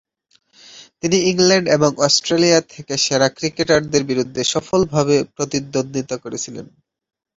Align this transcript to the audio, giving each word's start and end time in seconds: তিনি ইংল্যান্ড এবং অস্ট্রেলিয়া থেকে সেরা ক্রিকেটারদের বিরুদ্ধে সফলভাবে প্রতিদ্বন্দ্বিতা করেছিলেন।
তিনি 1.01 1.17
ইংল্যান্ড 1.29 1.67
এবং 1.69 1.91
অস্ট্রেলিয়া 2.05 2.59
থেকে 2.73 2.93
সেরা 2.97 3.27
ক্রিকেটারদের 3.37 4.03
বিরুদ্ধে 4.03 4.41
সফলভাবে 4.53 5.15
প্রতিদ্বন্দ্বিতা 5.35 6.15
করেছিলেন। 6.17 6.65